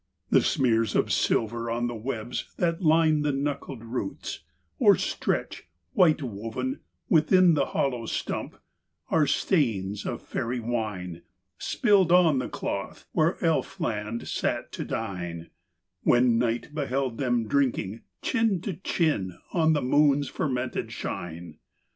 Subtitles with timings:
[0.31, 4.39] The smears of silver on the webs that line The knuckled roots,
[4.79, 8.57] or stretch, white wov'n, within The hollow stump,
[9.09, 11.21] are stains of Faery wine
[11.59, 15.51] Spilled on the cloth where Elfland sat to dine,
[16.01, 21.59] When night beheld them drinking, chin to chin, Of th' moon's fermented shine.